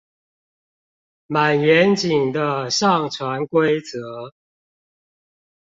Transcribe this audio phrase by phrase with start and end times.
[1.27, 4.33] 滿嚴謹的上傳規則